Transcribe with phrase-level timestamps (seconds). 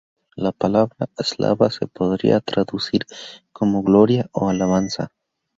[0.35, 3.05] La palabra "slava" se podría traducir
[3.53, 5.09] como "gloria" o "alabanza".